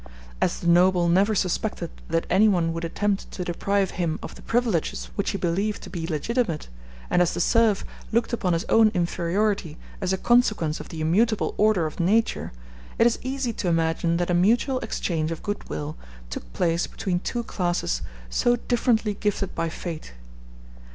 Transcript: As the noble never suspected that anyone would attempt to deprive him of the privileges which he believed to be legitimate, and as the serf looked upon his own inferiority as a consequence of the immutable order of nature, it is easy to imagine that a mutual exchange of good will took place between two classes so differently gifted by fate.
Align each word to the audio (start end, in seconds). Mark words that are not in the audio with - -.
As 0.41 0.61
the 0.61 0.65
noble 0.67 1.07
never 1.07 1.35
suspected 1.35 1.91
that 2.09 2.25
anyone 2.27 2.73
would 2.73 2.83
attempt 2.83 3.29
to 3.33 3.43
deprive 3.43 3.91
him 3.91 4.17
of 4.23 4.33
the 4.33 4.41
privileges 4.41 5.11
which 5.13 5.29
he 5.29 5.37
believed 5.37 5.83
to 5.83 5.91
be 5.91 6.07
legitimate, 6.07 6.69
and 7.11 7.21
as 7.21 7.35
the 7.35 7.39
serf 7.39 7.85
looked 8.11 8.33
upon 8.33 8.53
his 8.53 8.65
own 8.67 8.89
inferiority 8.95 9.77
as 10.01 10.11
a 10.11 10.17
consequence 10.17 10.79
of 10.79 10.89
the 10.89 11.01
immutable 11.01 11.53
order 11.55 11.85
of 11.85 11.99
nature, 11.99 12.51
it 12.97 13.05
is 13.05 13.19
easy 13.21 13.53
to 13.53 13.67
imagine 13.67 14.17
that 14.17 14.31
a 14.31 14.33
mutual 14.33 14.79
exchange 14.79 15.31
of 15.31 15.43
good 15.43 15.69
will 15.69 15.95
took 16.31 16.51
place 16.51 16.87
between 16.87 17.19
two 17.19 17.43
classes 17.43 18.01
so 18.27 18.55
differently 18.55 19.13
gifted 19.13 19.53
by 19.53 19.69
fate. 19.69 20.13